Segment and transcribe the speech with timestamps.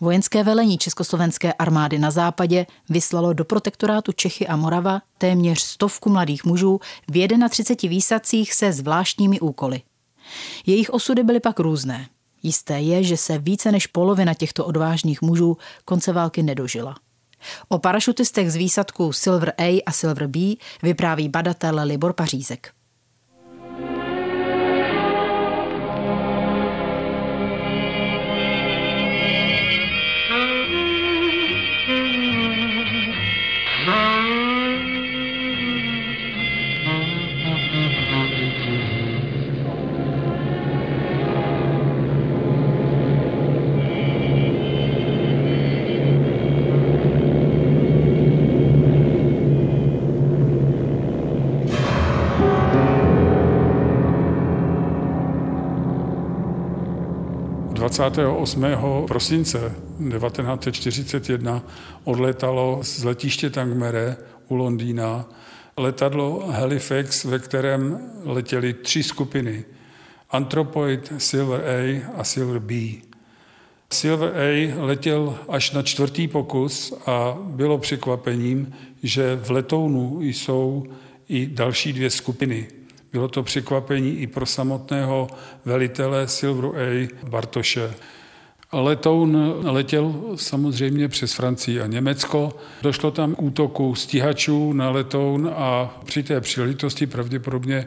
[0.00, 6.44] Vojenské velení Československé armády na západě vyslalo do protektorátu Čechy a Morava téměř stovku mladých
[6.44, 9.82] mužů v 31 výsadcích se zvláštními úkoly.
[10.66, 12.08] Jejich osudy byly pak různé.
[12.42, 16.94] Jisté je, že se více než polovina těchto odvážných mužů konce války nedožila.
[17.68, 20.40] O parašutistech z výsadku Silver A a Silver B
[20.82, 22.77] vypráví badatel Libor Pařízek.
[57.98, 59.06] 28.
[59.08, 61.62] prosince 1941
[62.04, 64.16] odletalo z letiště Tangmere
[64.48, 65.28] u Londýna
[65.76, 69.64] letadlo Halifax, ve kterém letěly tři skupiny.
[70.30, 72.74] Anthropoid, Silver A a Silver B.
[73.92, 80.86] Silver A letěl až na čtvrtý pokus a bylo překvapením, že v letounu jsou
[81.28, 82.77] i další dvě skupiny.
[83.18, 85.28] Bylo to překvapení i pro samotného
[85.64, 87.08] velitele Silveru A.
[87.28, 87.94] Bartoše.
[88.72, 92.52] Letoun letěl samozřejmě přes Francii a Německo.
[92.82, 97.84] Došlo tam k útoku stíhačů na letoun a při té příležitosti pravděpodobně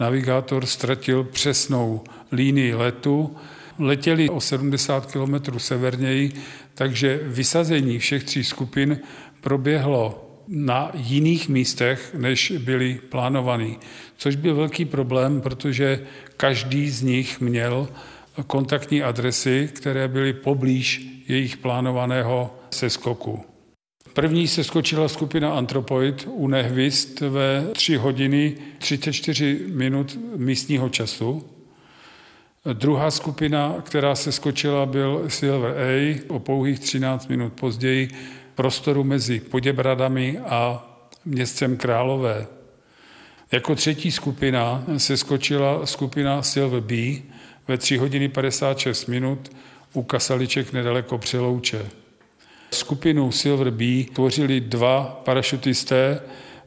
[0.00, 2.00] navigátor ztratil přesnou
[2.32, 3.36] línii letu.
[3.78, 6.32] Letěli o 70 km severněji,
[6.74, 8.98] takže vysazení všech tří skupin
[9.40, 13.78] proběhlo na jiných místech, než byly plánovaný.
[14.16, 16.00] Což byl velký problém, protože
[16.36, 17.88] každý z nich měl
[18.46, 23.44] kontaktní adresy, které byly poblíž jejich plánovaného seskoku.
[24.12, 31.44] První se skočila skupina Antropoid u Nehvist ve 3 hodiny 34 minut místního času.
[32.72, 38.08] Druhá skupina, která se skočila, byl Silver A o pouhých 13 minut později
[38.54, 40.86] prostoru mezi Poděbradami a
[41.24, 42.46] městcem Králové.
[43.52, 46.94] Jako třetí skupina se skočila skupina Silver B
[47.68, 49.52] ve 3 hodiny 56 minut
[49.92, 51.86] u Kasaliček nedaleko Přelouče.
[52.70, 56.20] Skupinu Silver B tvořili dva parašutisté,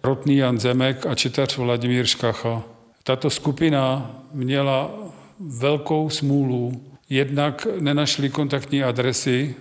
[0.04, 2.64] rotný Jan Zemek a četař Vladimír Škacha.
[3.04, 4.92] Tato skupina měla
[5.40, 9.56] velkou smůlu, jednak nenašli kontaktní adresy,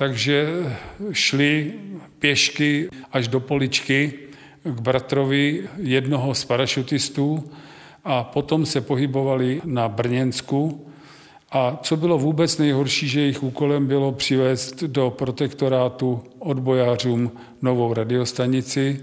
[0.00, 0.48] takže
[1.12, 1.72] šli
[2.18, 4.12] pěšky až do poličky
[4.64, 7.50] k bratrovi jednoho z parašutistů
[8.04, 10.86] a potom se pohybovali na Brněnsku.
[11.52, 19.00] A co bylo vůbec nejhorší, že jejich úkolem bylo přivést do protektorátu odbojářům novou radiostanici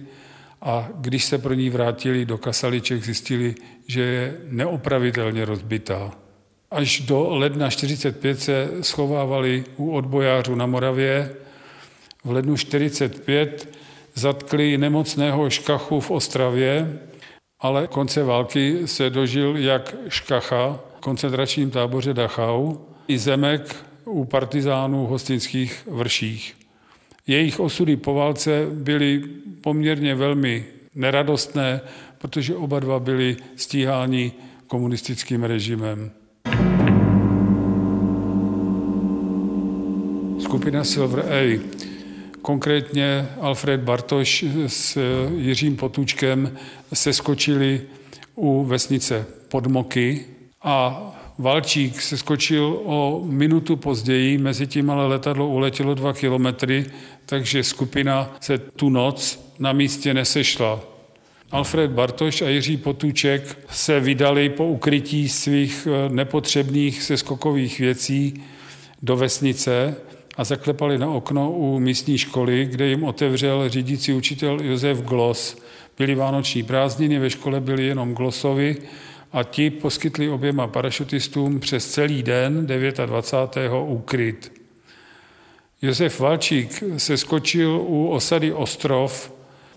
[0.61, 3.55] a když se pro ní vrátili do Kasaliček, zjistili,
[3.87, 6.26] že je neopravitelně rozbitá.
[6.71, 11.35] Až do ledna 45 se schovávali u odbojářů na Moravě.
[12.23, 13.69] V lednu 45
[14.13, 16.99] zatkli nemocného Škachu v Ostravě,
[17.59, 22.75] ale konce války se dožil jak Škacha v koncentračním táboře Dachau
[23.07, 26.55] i Zemek u partizánů v hostinských vrších.
[27.27, 29.23] Jejich osudy po válce byly
[29.61, 31.81] poměrně velmi neradostné,
[32.17, 34.31] protože oba dva byli stíháni
[34.67, 36.11] komunistickým režimem.
[40.47, 41.59] Skupina Silver A.
[42.41, 44.97] Konkrétně Alfred Bartoš s
[45.37, 46.57] Jiřím Potůčkem
[46.93, 47.81] se skočili
[48.35, 50.25] u vesnice Podmoky
[50.63, 51.01] a
[51.37, 56.85] Valčík se skočil o minutu později, mezi tím ale letadlo uletělo dva kilometry,
[57.25, 60.79] takže skupina se tu noc na místě nesešla.
[61.51, 68.43] Alfred Bartoš a Jiří Potůček se vydali po ukrytí svých nepotřebných seskokových věcí
[69.01, 69.95] do vesnice
[70.37, 75.57] a zaklepali na okno u místní školy, kde jim otevřel řídící učitel Josef Glos.
[75.97, 78.77] Byly vánoční prázdniny, ve škole byli jenom Glosovi
[79.31, 82.67] a ti poskytli oběma parašutistům přes celý den
[83.05, 83.71] 29.
[83.87, 84.51] úkryt.
[85.81, 89.31] Josef Valčík se skočil u osady Ostrov.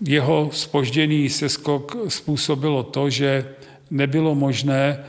[0.07, 3.45] Jeho spožděný seskok způsobilo to, že
[3.91, 5.03] nebylo možné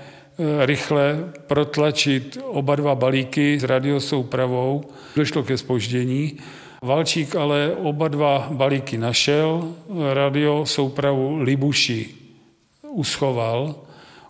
[0.60, 4.84] rychle protlačit oba dva balíky s radiosoupravou.
[5.16, 6.36] Došlo ke spoždění.
[6.82, 9.68] Valčík ale oba dva balíky našel,
[10.12, 12.08] radiosoupravu Libuši
[12.88, 13.74] uschoval.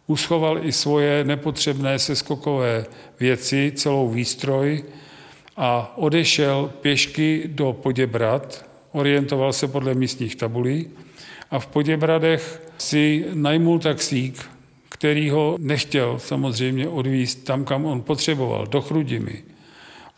[0.06, 2.86] Uschoval i svoje nepotřebné seskokové
[3.20, 4.84] věci, celou výstroj
[5.56, 10.88] a odešel pěšky do Poděbrat, orientoval se podle místních tabulí
[11.50, 14.51] a v Poděbradech si najmul taxík,
[15.02, 19.43] který ho nechtěl samozřejmě odvízt tam, kam on potřeboval, do Chrudimy.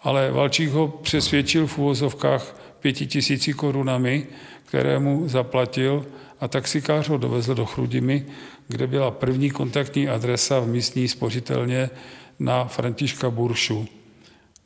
[0.02, 4.26] Ale Valčík ho přesvědčil v úvozovkách pěti tisíci korunami,
[4.64, 6.06] které mu zaplatil
[6.40, 8.26] a taxikář ho dovezl do Chrudimy,
[8.68, 11.90] kde byla první kontaktní adresa v místní spořitelně
[12.38, 13.88] na Františka Buršu.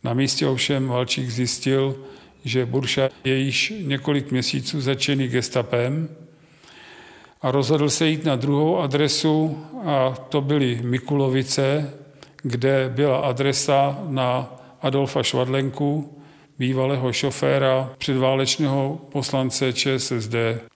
[0.04, 1.96] Na místě ovšem Valčík zjistil,
[2.44, 6.08] že Burša je již několik měsíců začený gestapem
[7.42, 11.94] a rozhodl se jít na druhou adresu a to byly Mikulovice,
[12.42, 16.18] kde byla adresa na Adolfa Švadlenku,
[16.58, 20.34] bývalého šoféra předválečného poslance ČSSD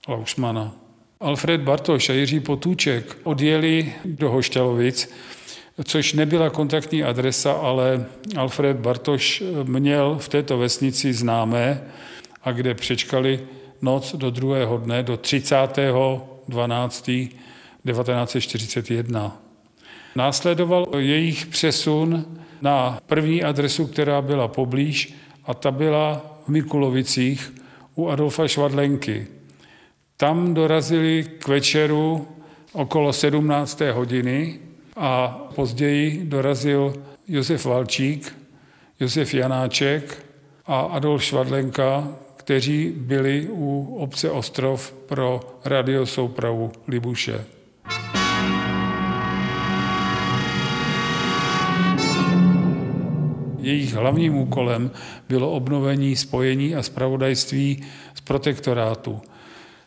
[0.08, 0.72] Laušmana.
[1.20, 5.10] Alfred Bartoš a Jiří Potůček odjeli do Hošťalovic,
[5.84, 8.06] což nebyla kontaktní adresa, ale
[8.36, 11.82] Alfred Bartoš měl v této vesnici známé
[12.44, 13.40] a kde přečkali
[13.82, 15.56] noc do druhého dne, do 30.
[16.48, 17.10] 12.
[17.86, 19.36] 1941.
[20.16, 27.54] Následoval jejich přesun na první adresu, která byla poblíž, a ta byla v Mikulovicích
[27.94, 29.26] u Adolfa Švadlenky.
[30.16, 32.28] Tam dorazili k večeru
[32.72, 33.80] okolo 17.
[33.92, 34.58] hodiny
[34.96, 36.94] a později dorazil
[37.28, 38.36] Josef Valčík,
[39.00, 40.26] Josef Janáček
[40.66, 42.08] a Adolf Švadlenka,
[42.44, 47.44] kteří byli u obce Ostrov pro radiosoupravu Libuše.
[53.58, 54.90] Jejich hlavním úkolem
[55.28, 57.84] bylo obnovení spojení a zpravodajství
[58.14, 59.20] z protektorátu.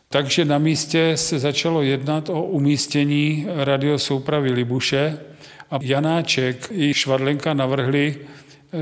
[0.09, 5.17] Takže na místě se začalo jednat o umístění radiosoupravy Libuše
[5.71, 8.15] a Janáček i Švadlenka navrhli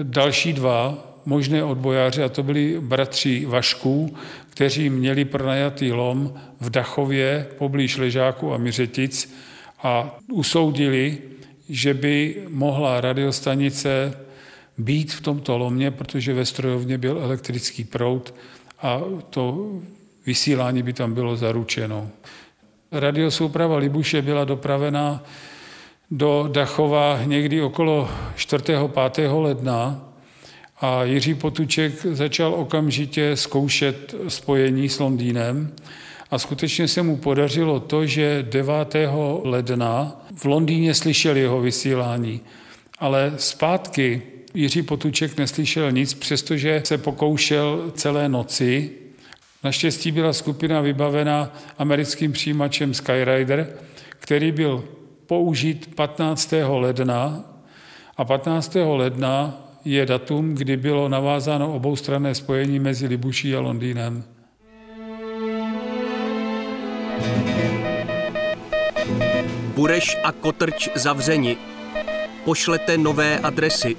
[0.04, 4.16] další dva možné odbojáře, a to byli bratři Vašků,
[4.50, 9.34] kteří měli pronajatý lom v Dachově poblíž Ležáku a Miřetic
[9.84, 11.18] a usoudili,
[11.70, 14.18] že by mohla radiostanice
[14.78, 18.34] být v tomto lomě, protože ve strojovně byl elektrický proud
[18.82, 19.72] a to
[20.26, 22.10] vysílání by tam bylo zaručeno.
[22.92, 25.24] Radiosouprava Libuše byla dopravena
[26.12, 28.64] do Dachova někdy okolo 4.
[29.14, 29.30] 5.
[29.32, 30.13] ledna
[30.82, 35.74] a Jiří Potuček začal okamžitě zkoušet spojení s Londýnem
[36.32, 38.96] a skutečně se mu podařilo to, že 9.
[39.44, 42.42] ledna v Londýně slyšel jeho vysílání,
[43.00, 44.22] ale zpátky
[44.54, 48.92] Jiří Potuček neslyšel nic, přestože se pokoušel celé noci.
[49.64, 53.68] Naštěstí byla skupina vybavena americkým přijímačem Skyrider,
[54.10, 54.84] který byl
[55.28, 56.54] použit 15.
[56.68, 57.44] ledna
[58.18, 58.76] a 15.
[58.76, 64.24] ledna je datum, kdy bylo navázáno oboustranné spojení mezi Libuší a Londýnem.
[69.76, 71.58] Bureš a Kotrč zavřeni.
[72.46, 73.98] Pošlete nové adresy.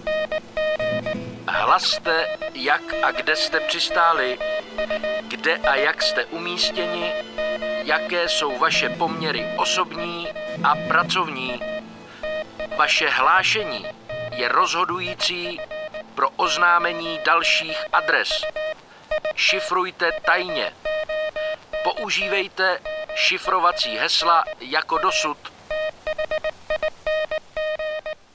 [1.48, 4.38] Hlaste, jak a kde jste přistáli,
[5.28, 7.12] kde a jak jste umístěni,
[7.84, 10.28] jaké jsou vaše poměry osobní
[10.62, 11.60] a pracovní.
[12.78, 13.86] Vaše hlášení
[14.36, 15.60] je rozhodující
[16.14, 18.28] pro oznámení dalších adres.
[19.34, 20.72] Šifrujte tajně.
[21.84, 22.78] Používejte
[23.14, 25.36] šifrovací hesla jako dosud.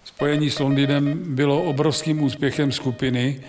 [0.04, 3.44] Spojení s Londýnem bylo obrovským úspěchem skupiny,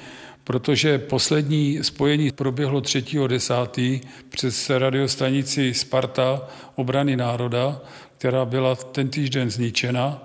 [0.45, 4.01] protože poslední spojení proběhlo 3.10.
[4.29, 7.81] přes radiostanici Sparta obrany národa,
[8.19, 10.23] která byla ten týden zničena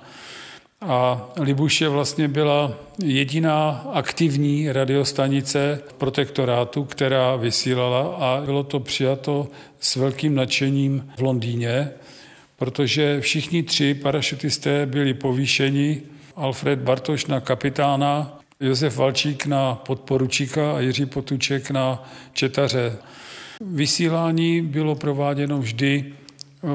[0.88, 2.74] a Libuše vlastně byla
[3.04, 9.48] jediná aktivní radiostanice protektorátu, která vysílala a bylo to přijato
[9.80, 11.90] s velkým nadšením v Londýně,
[12.58, 16.02] protože všichni tři parašutisté byli povýšeni,
[16.36, 22.98] Alfred Bartoš na kapitána, Josef Valčík na podporučíka a Jiří Potuček na četaře.
[23.62, 26.14] Vysílání bylo prováděno vždy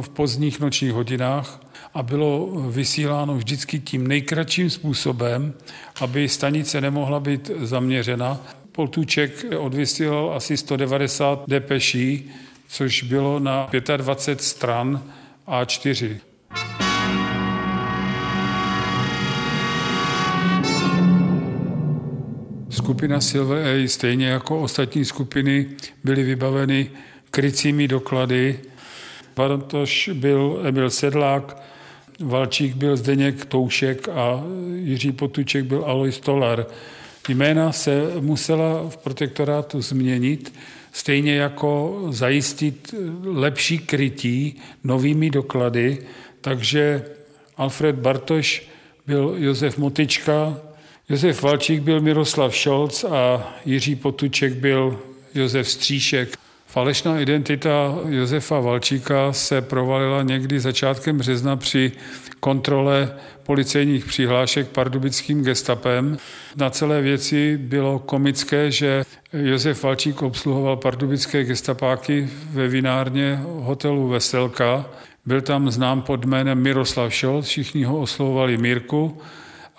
[0.00, 5.54] v pozdních nočních hodinách a bylo vysíláno vždycky tím nejkratším způsobem,
[6.00, 8.40] aby stanice nemohla být zaměřena.
[8.72, 12.30] Poltuček odvysílal asi 190 depeší,
[12.68, 15.02] což bylo na 25 stran
[15.46, 16.16] A4.
[22.70, 25.66] Skupina Silver A, stejně jako ostatní skupiny,
[26.04, 26.90] byly vybaveny
[27.30, 28.60] krycími doklady.
[29.36, 31.62] Bartoš byl Emil Sedlák,
[32.20, 36.66] Valčík byl Zdeněk Toušek a Jiří Potuček byl Alois Stolar.
[37.28, 40.54] Jména se musela v protektorátu změnit,
[40.92, 45.98] stejně jako zajistit lepší krytí novými doklady,
[46.40, 47.04] takže
[47.56, 48.68] Alfred Bartoš
[49.06, 50.56] byl Josef Motička,
[51.08, 55.00] Josef Valčík byl Miroslav Šolc a Jiří Potuček byl
[55.34, 56.38] Josef Stříšek.
[56.70, 61.92] Falešná identita Josefa Valčíka se provalila někdy začátkem března při
[62.40, 63.12] kontrole
[63.42, 66.18] policejních přihlášek pardubickým gestapem.
[66.56, 74.86] Na celé věci bylo komické, že Josef Valčík obsluhoval pardubické gestapáky ve vinárně hotelu Veselka.
[75.26, 79.18] Byl tam znám pod jménem Miroslav Šol, všichni ho oslovovali Mírku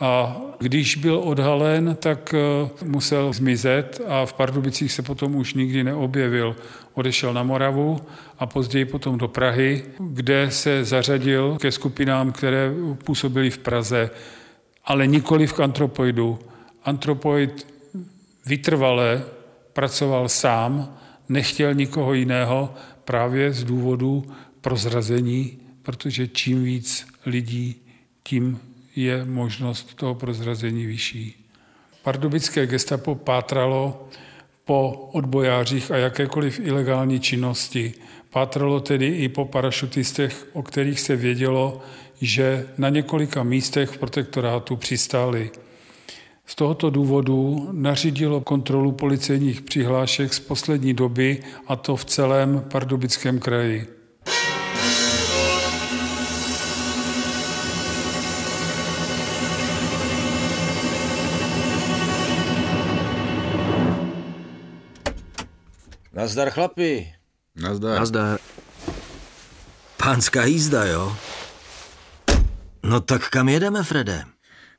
[0.02, 5.84] a když byl odhalen, tak eh, musel zmizet a v Pardubicích se potom už nikdy
[5.84, 6.56] neobjevil.
[6.94, 8.02] Odešel na Moravu
[8.40, 12.72] a později potom do Prahy, kde se zařadil ke skupinám, které
[13.04, 14.10] působily v Praze,
[14.86, 16.40] ale nikoli v antropoidu.
[16.84, 17.68] Antropoid
[18.46, 19.24] vytrvale
[19.74, 20.98] pracoval sám,
[21.30, 22.74] nechtěl nikoho jiného
[23.06, 24.26] právě z důvodu
[24.62, 27.76] prozrazení, protože čím víc lidí,
[28.24, 28.60] tím
[28.96, 31.46] je možnost toho prozrazení vyšší.
[32.04, 34.08] Pardubické gestapo pátralo
[34.66, 37.94] po odbojářích a jakékoliv ilegální činnosti.
[38.30, 41.82] Pátralo tedy i po parašutistech, o kterých se vědělo,
[42.22, 45.52] že na několika místech v protektorátu přistáli.
[46.46, 53.40] Z tohoto důvodu nařídilo kontrolu policejních přihlášek z poslední doby, a to v celém pardubickém
[53.40, 54.01] kraji.
[66.22, 67.14] Nazdar, chlapi.
[67.56, 68.00] Nazdar.
[68.00, 68.40] Nazdar.
[69.98, 71.18] Pánská jízda, jo?
[72.84, 74.24] No tak kam jedeme, Frede?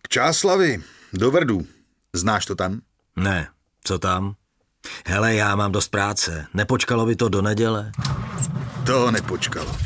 [0.02, 0.82] K Čáslavi,
[1.12, 1.66] do Vrdu.
[2.12, 2.80] Znáš to tam?
[3.16, 3.48] Ne,
[3.84, 4.34] co tam?
[5.06, 6.46] Hele, já mám dost práce.
[6.54, 7.92] Nepočkalo by to do neděle?
[8.86, 9.76] To nepočkalo.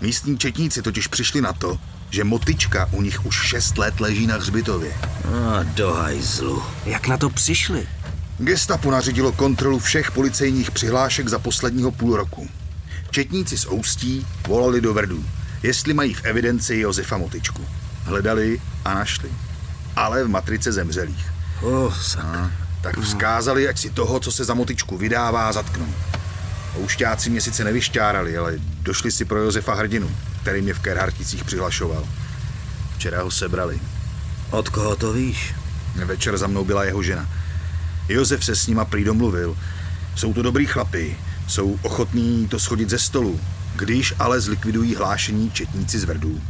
[0.00, 1.78] Místní četníci totiž přišli na to,
[2.10, 4.94] že motička u nich už šest let leží na hřbitově.
[5.24, 6.62] A do hajzlu.
[6.84, 7.88] Jak na to přišli?
[8.38, 12.48] Gestapo nařídilo kontrolu všech policejních přihlášek za posledního půl roku.
[13.10, 15.24] Četníci z Oustí volali do Vrdu,
[15.62, 17.66] jestli mají v evidenci Josefa Motičku.
[18.04, 19.30] Hledali a našli.
[19.96, 21.32] Ale v matrice zemřelých.
[21.62, 22.50] Oh, a,
[22.80, 25.88] tak vzkázali, ať si toho, co se za Motičku vydává, zatknou.
[26.78, 30.10] Oušťáci mě sice nevyšťárali, ale došli si pro Josefa Hrdinu,
[30.42, 32.08] který mě v Kerharticích přihlašoval.
[32.96, 33.80] Včera ho sebrali.
[34.50, 35.54] Od koho to víš?
[35.94, 37.28] Večer za mnou byla jeho žena.
[38.08, 39.58] Josef se s nima prý domluvil.
[40.16, 41.16] Jsou to dobrý chlapy,
[41.48, 43.40] jsou ochotní to schodit ze stolu,
[43.76, 46.40] když ale zlikvidují hlášení četníci z Vrdů.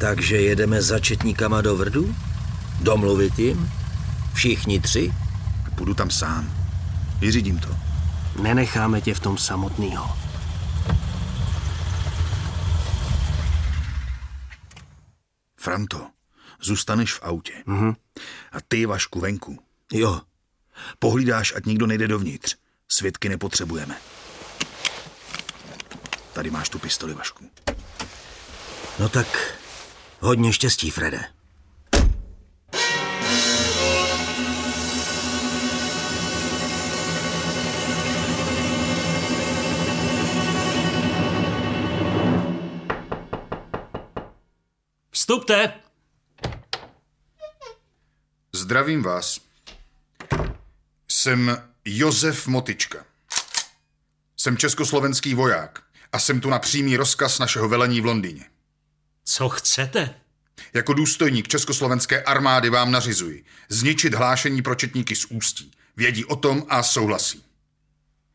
[0.00, 2.14] Takže jedeme za četníkama do Vrdu?
[2.80, 3.70] Domluvit jim?
[4.34, 5.12] Všichni tři?
[5.74, 6.50] Půjdu tam sám.
[7.18, 7.68] Vyřídím to.
[8.42, 10.16] Nenecháme tě v tom samotnýho.
[15.60, 16.06] Franto,
[16.62, 17.52] zůstaneš v autě.
[17.66, 17.94] Mhm.
[18.52, 19.58] A ty, Vašku, venku.
[19.92, 20.20] Jo,
[20.98, 22.56] Pohlídáš, ať nikdo nejde dovnitř.
[22.88, 23.96] Svědky nepotřebujeme.
[26.32, 27.50] Tady máš tu pistoli, Vašku.
[28.98, 29.58] No tak
[30.20, 31.24] hodně štěstí, Frede.
[45.10, 45.72] Vstupte!
[48.52, 49.47] Zdravím vás.
[51.18, 53.04] Jsem Josef Motička.
[54.36, 55.82] Jsem československý voják
[56.12, 58.44] a jsem tu na přímý rozkaz našeho velení v Londýně.
[59.24, 60.14] Co chcete?
[60.74, 65.70] Jako důstojník československé armády vám nařizuji zničit hlášení pro četníky z Ústí.
[65.96, 67.44] Vědí o tom a souhlasí.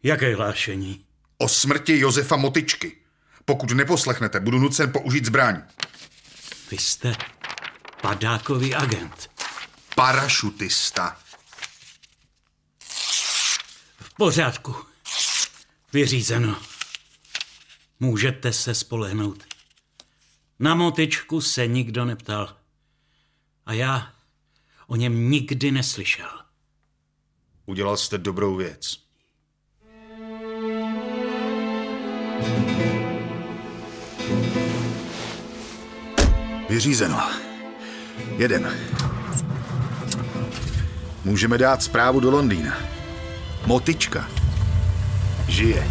[0.03, 1.05] Jaké hlášení?
[1.37, 2.97] O smrti Josefa Motičky.
[3.45, 5.61] Pokud neposlechnete, budu nucen použít zbraň.
[6.71, 7.15] Vy jste
[8.01, 9.29] padákový agent.
[9.95, 11.22] Parašutista.
[14.13, 14.75] V pořádku.
[15.93, 16.57] Vyřízeno.
[17.99, 19.43] Můžete se spolehnout.
[20.59, 22.55] Na motičku se nikdo neptal.
[23.65, 24.13] A já
[24.87, 26.29] o něm nikdy neslyšel.
[27.65, 28.99] Udělal jste dobrou věc.
[36.69, 37.31] Vyřízeno.
[38.37, 38.79] Jeden.
[41.23, 42.92] Můžeme dát zprávu do Londýna.
[43.65, 44.27] Motička.
[45.47, 45.83] Žije.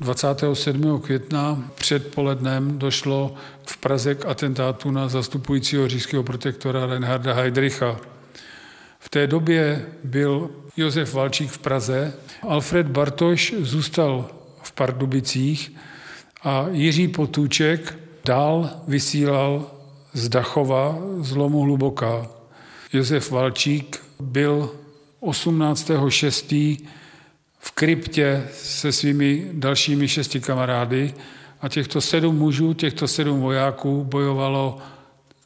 [0.00, 1.00] 27.
[1.00, 3.34] května předpolednem došlo
[3.66, 7.96] v Praze k atentátu na zastupujícího říšského protektora Reinharda Heydricha.
[8.98, 12.12] V té době byl Josef Valčík v Praze,
[12.48, 14.30] Alfred Bartoš zůstal
[14.62, 15.76] v Pardubicích
[16.42, 19.70] a Jiří Potůček dál vysílal
[20.12, 22.26] z Dachova z Lomu Hluboká.
[22.92, 24.70] Josef Valčík byl
[25.22, 26.86] 18.6.
[27.58, 31.14] v kryptě se svými dalšími šesti kamarády
[31.60, 34.78] a těchto sedm mužů, těchto sedm vojáků bojovalo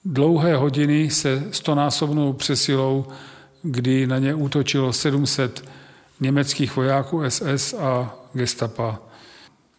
[0.04, 3.06] dlouhé hodiny se stonásobnou přesilou,
[3.62, 5.68] kdy na ně útočilo 700
[6.20, 9.13] německých vojáků SS a gestapa.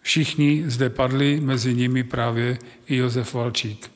[0.06, 2.58] Všichni zde padli, mezi nimi právě
[2.88, 3.92] i Josef Valčík.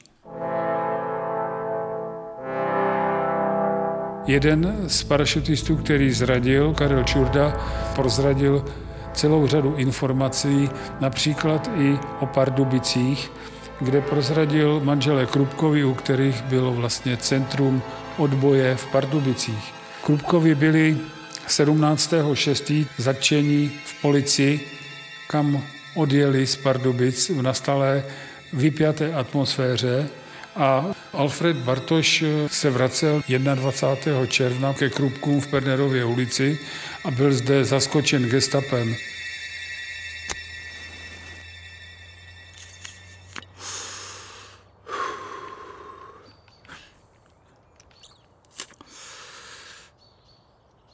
[4.25, 7.51] Jeden z parašutistů, který zradil, Karel Čurda,
[7.95, 8.65] prozradil
[9.13, 13.31] celou řadu informací, například i o Pardubicích,
[13.81, 17.81] kde prozradil manželé Krupkovi, u kterých bylo vlastně centrum
[18.17, 19.73] odboje v Pardubicích.
[20.03, 20.97] Krupkovi byli
[21.47, 22.85] 17.6.
[22.97, 24.59] zatčení v policii,
[25.27, 25.61] kam
[25.95, 28.03] odjeli z Pardubic v nastalé
[28.53, 30.09] vypjaté atmosféře
[30.55, 34.25] a Alfred Bartoš se vracel 21.
[34.25, 36.59] června ke Krupkům v Pernerově ulici
[37.03, 38.95] a byl zde zaskočen gestapem.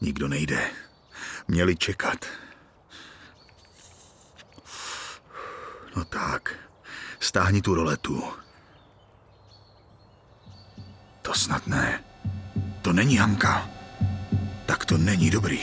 [0.01, 0.59] Nikdo nejde.
[1.47, 2.44] Měli čekat.
[5.95, 6.51] No tak,
[7.19, 8.19] stáhni tu roletu.
[11.21, 12.03] To snad ne.
[12.81, 13.69] To není Hanka.
[14.65, 15.59] Tak to není dobrý.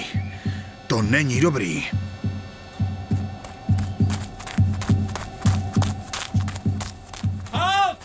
[0.87, 1.85] To není dobrý.
[7.53, 7.99] Halt!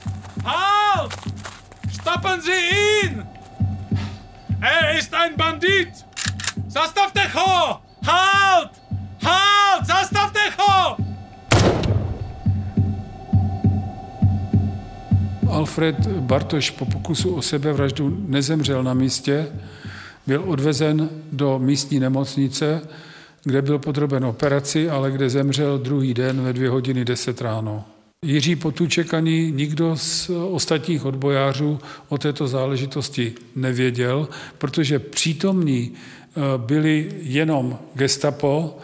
[0.43, 1.13] Halt!
[1.91, 2.59] Stoppen Sie
[3.03, 3.27] ihn!
[4.61, 6.05] Er ist ein Bandit!
[6.67, 7.06] Zastavte
[15.77, 19.47] Alfred Bartoš po pokusu o sebevraždu nezemřel na místě,
[20.27, 22.81] byl odvezen do místní nemocnice,
[23.43, 27.85] kde byl podroben operaci, ale kde zemřel druhý den ve dvě hodiny deset ráno.
[28.25, 37.11] Jiří Potůček ani nikdo z ostatních odbojářů o této záležitosti nevěděl, protože přítomní eh, byli
[37.21, 38.77] jenom gestapo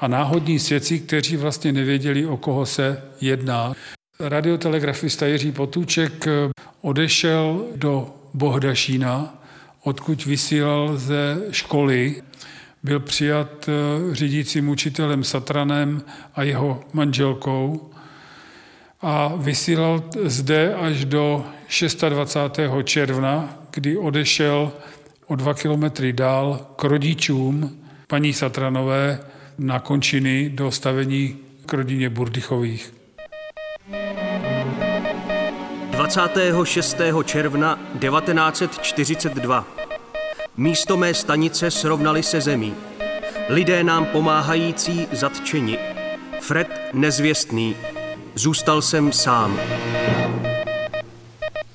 [0.00, 3.74] a náhodní svědci, kteří vlastně nevěděli, o koho se jedná.
[4.20, 6.30] Radiotelegrafista Jiří Potůček eh,
[6.80, 9.34] odešel do Bohdašína,
[9.82, 12.22] odkud vysílal ze školy.
[12.82, 16.02] Byl přijat eh, řídícím učitelem Satranem
[16.34, 17.90] a jeho manželkou
[19.00, 21.44] a vysílal zde až do
[22.08, 22.60] 26.
[22.84, 24.72] června, kdy odešel
[25.26, 29.20] o dva kilometry dál k rodičům paní Satranové
[29.58, 32.99] na končiny do stavení k rodině Burdychových.
[35.90, 36.96] 26.
[37.24, 39.64] června 1942.
[40.56, 42.74] Místo mé stanice srovnali se zemí.
[43.48, 45.78] Lidé nám pomáhající zatčeni.
[46.40, 47.76] Fred nezvěstný.
[48.34, 49.60] Zůstal jsem sám.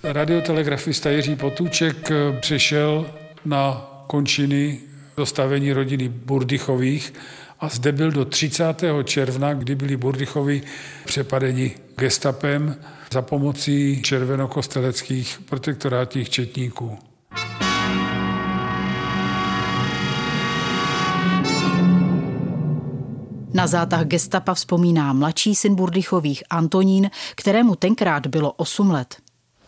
[0.03, 3.05] Radiotelegrafista Jiří Potůček přešel
[3.45, 4.79] na končiny
[5.17, 7.13] dostavení rodiny Burdychových
[7.59, 8.63] a zde byl do 30.
[9.03, 10.61] června, kdy byli Burdychovi
[11.05, 12.75] přepadeni gestapem
[13.11, 16.97] za pomocí červenokosteleckých protektorátních četníků.
[23.53, 29.15] Na zátah gestapa vzpomíná mladší syn Burdychových Antonín, kterému tenkrát bylo 8 let.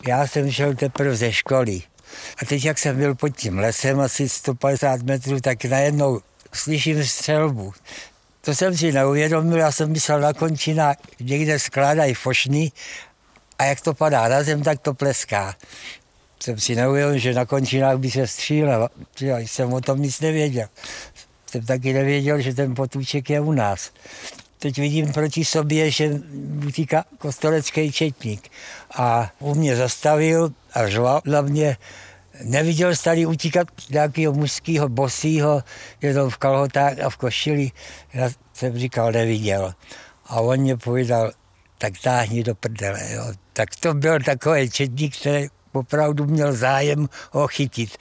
[0.06, 1.82] Já jsem šel teprve ze školy.
[2.42, 6.20] A teď, jak jsem byl pod tím lesem, asi 150 metrů, tak najednou
[6.52, 7.72] slyším střelbu.
[8.40, 12.72] To jsem si neuvědomil, já jsem myslel na končina, někde skládají fošny
[13.58, 15.54] a jak to padá na zem, tak to pleská.
[16.40, 18.88] Jsem si neuvědomil, že na končinách by se střílel.
[19.20, 20.68] Já jsem o tom nic nevěděl.
[21.46, 23.90] Jsem taky nevěděl, že ten potůček je u nás.
[24.58, 26.20] Teď vidím proti sobě, že
[26.66, 28.50] utíká kostelecký četník.
[28.94, 31.76] A u mě zastavil a žval na mě.
[32.42, 35.62] Neviděl jsi tady utíkat nějakého mužského bosího,
[36.02, 37.70] jenom v kalhotách a v košili.
[38.14, 39.74] Já jsem říkal, neviděl.
[40.26, 41.32] A on mě povídal,
[41.78, 43.12] tak táhni do prdele.
[43.12, 43.32] Jo.
[43.52, 47.96] Tak to byl takový četník, který opravdu měl zájem ho chytit.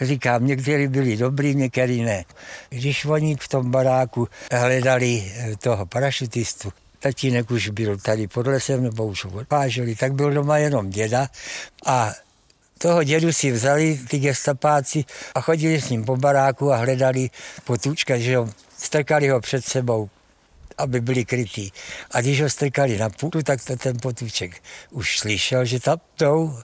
[0.00, 2.24] Říkám, někteří byli dobrý, někteří ne.
[2.68, 9.06] Když oni v tom baráku hledali toho parašutistu, tatínek už byl tady pod lesem, nebo
[9.06, 11.28] už ho odváželi, tak byl doma jenom děda
[11.86, 12.12] a
[12.78, 17.30] toho dědu si vzali ty gestapáci a chodili s ním po baráku a hledali
[17.64, 20.10] potůčka, že jo, strkali ho před sebou
[20.78, 21.72] aby byli krytí.
[22.10, 26.58] A když ho strkali na půdu, tak to ten potůček už slyšel, že tam jdou.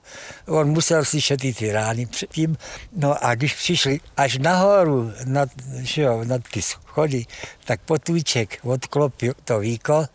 [0.46, 2.56] On musel slyšet i ty rány předtím.
[2.96, 5.48] No a když přišli až nahoru, nad,
[5.78, 7.26] že jo, ty schody,
[7.64, 10.06] tak potůček odklopil to víko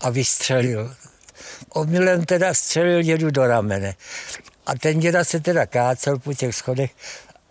[0.00, 0.94] a vystřelil.
[1.68, 3.94] Omylem teda střelil dědu do ramene.
[4.66, 6.90] A ten děda se teda kácel po těch schodech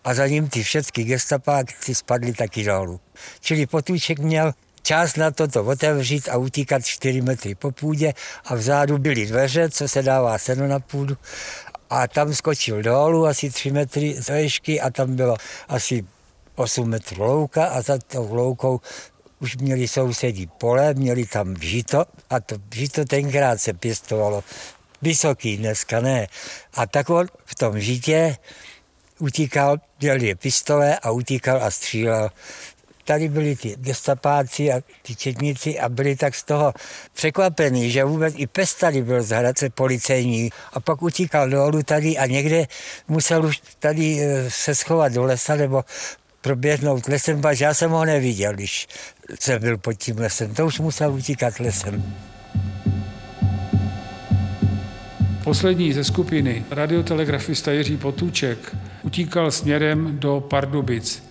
[0.03, 2.99] a za ním ty všechny gestapáci spadly taky dolů.
[3.39, 8.13] Čili potůček měl čas na to to otevřít a utíkat 4 metry po půdě
[8.45, 11.17] a vzadu byly dveře, co se dává seno na půdu
[11.89, 15.35] a tam skočil dolů asi 3 metry z a tam bylo
[15.67, 16.05] asi
[16.55, 18.81] 8 metrů louka a za tou loukou
[19.39, 24.43] už měli sousedí pole, měli tam žito a to žito tenkrát se pěstovalo
[25.01, 26.27] vysoký, dneska ne.
[26.73, 28.37] A tak on v tom žitě
[29.19, 32.29] utíkal, měl je pistole a utíkal a střílel
[33.05, 36.73] tady byli ty gestapáci a ty četníci a byli tak z toho
[37.13, 42.17] překvapení, že vůbec i pes tady byl z Hradce policejní a pak utíkal dolů tady
[42.17, 42.67] a někde
[43.07, 45.83] musel už tady eh, se schovat do lesa nebo
[46.45, 48.87] proběhnout lesem, baž já jsem ho neviděl, když
[49.39, 50.53] jsem byl pod tím lesem.
[50.53, 52.03] To už musel utíkat lesem.
[55.43, 61.23] Poslední ze skupiny, radiotelegrafista Jiří Potůček, utíkal směrem do Pardubic.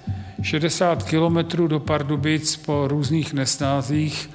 [0.42, 4.31] 60 kilometrů do Pardubic po různých nesnázích,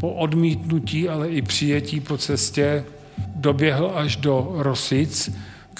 [0.00, 2.84] po odmítnutí, ale i přijetí po cestě,
[3.18, 5.30] doběhl až do Rosic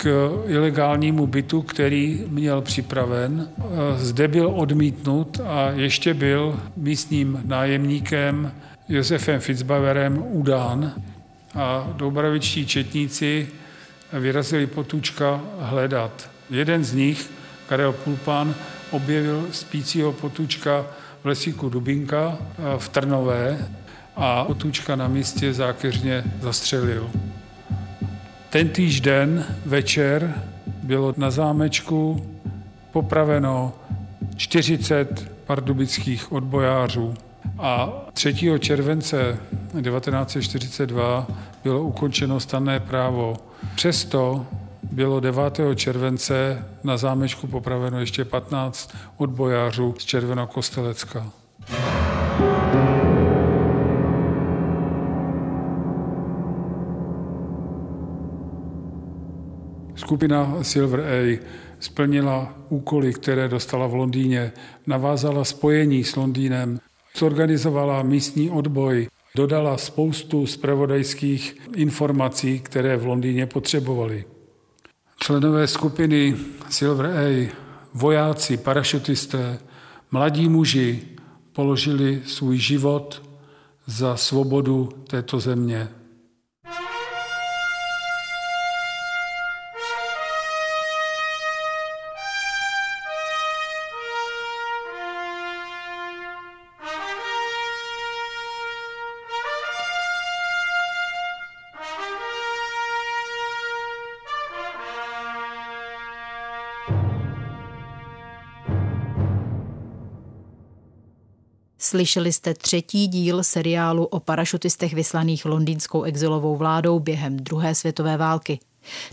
[0.01, 3.49] k ilegálnímu bytu, který měl připraven.
[3.97, 8.53] Zde byl odmítnut a ještě byl místním nájemníkem
[8.89, 10.93] Josefem Fitzbaverem udán
[11.55, 13.49] a doubravičtí četníci
[14.13, 16.31] vyrazili potůčka hledat.
[16.51, 17.31] Jeden z nich,
[17.69, 18.55] Karel Pulpán,
[18.91, 20.87] objevil spícího potůčka
[21.23, 22.39] v lesíku Dubinka
[22.79, 23.69] v Trnové
[24.17, 27.11] a potůčka na místě zákeřně zastřelil.
[28.51, 30.43] Ten týž den večer
[30.83, 32.27] bylo na zámečku
[32.93, 33.73] popraveno
[34.37, 37.15] 40 pardubických odbojářů
[37.59, 38.35] a 3.
[38.59, 39.39] července
[39.83, 41.27] 1942
[41.65, 43.37] bylo ukončeno stanné právo.
[43.75, 44.47] Přesto
[44.83, 45.61] bylo 9.
[45.75, 51.27] července na zámečku popraveno ještě 15 odbojářů z Červenokostelecka.
[60.09, 61.39] Skupina Silver A
[61.81, 64.53] splnila úkoly, které dostala v Londýně,
[64.87, 66.81] navázala spojení s Londýnem,
[67.17, 74.25] zorganizovala místní odboj, dodala spoustu zpravodajských informací, které v Londýně potřebovali.
[75.21, 76.37] Členové skupiny
[76.71, 77.49] Silver A,
[77.95, 79.59] vojáci, parašutisté,
[80.11, 81.03] mladí muži
[81.53, 83.23] položili svůj život
[83.87, 85.89] za svobodu této země.
[111.89, 118.61] Slyšeli jste třetí díl seriálu o parašutistech vyslaných londýnskou exilovou vládou během druhé světové války.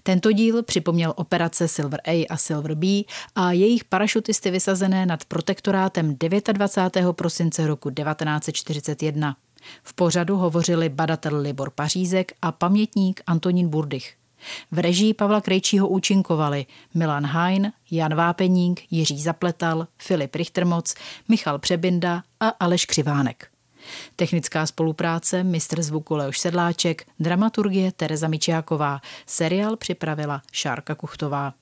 [0.04, 2.88] Tento díl připomněl operace Silver A a Silver B
[3.36, 6.16] a jejich parašutisty vysazené nad protektorátem
[6.54, 7.14] 29.
[7.14, 9.36] prosince roku 1941.
[9.84, 14.16] V pořadu hovořili badatel Libor Pařízek a pamětník Antonín Burdych.
[14.72, 20.96] V režii Pavla Krejčího účinkovali Milan Hain, Jan Vápeník, Jiří Zapletal, Filip Richtermoc,
[21.28, 23.48] Michal Přebinda a Aleš Křivánek.
[24.16, 31.54] Technická spolupráce, mistr zvuku Leoš Sedláček, dramaturgie Tereza Mičiáková, seriál připravila Šárka Kuchtová.